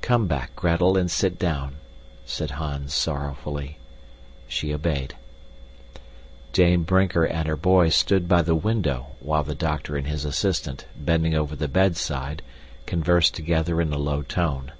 "Come 0.00 0.28
back, 0.28 0.54
Gretel, 0.54 0.96
and 0.96 1.10
sit 1.10 1.40
down," 1.40 1.74
said 2.24 2.52
Hans, 2.52 2.94
sorrowfully. 2.94 3.78
She 4.46 4.72
obeyed. 4.72 5.16
Dame 6.52 6.84
Brinker 6.84 7.24
and 7.24 7.48
her 7.48 7.56
boy 7.56 7.88
stood 7.88 8.28
by 8.28 8.42
the 8.42 8.54
window 8.54 9.06
while 9.18 9.42
the 9.42 9.56
doctor 9.56 9.96
and 9.96 10.06
his 10.06 10.24
assistant, 10.24 10.84
bending 10.96 11.34
over 11.34 11.56
the 11.56 11.66
bedside, 11.66 12.42
conversed 12.86 13.34
together 13.34 13.80
in 13.80 13.92
a 13.92 13.98
low 13.98 14.22
tone. 14.22 14.70